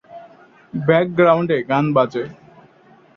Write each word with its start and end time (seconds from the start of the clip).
ব্যাকগ্রাউন্ডে 0.73 1.57
গান 1.69 1.85
বাজে। 1.95 2.23